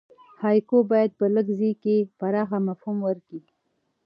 [0.43, 3.39] هایکو باید په لږ ځای کښي پراخ مفهوم ورکي.